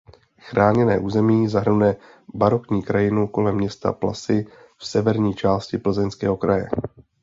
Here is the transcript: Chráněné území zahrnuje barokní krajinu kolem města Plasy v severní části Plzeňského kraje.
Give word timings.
Chráněné 0.39 0.99
území 0.99 1.47
zahrnuje 1.47 1.95
barokní 2.33 2.83
krajinu 2.83 3.27
kolem 3.27 3.55
města 3.55 3.93
Plasy 3.93 4.47
v 4.77 4.85
severní 4.87 5.33
části 5.33 5.77
Plzeňského 5.77 6.37
kraje. 6.37 6.67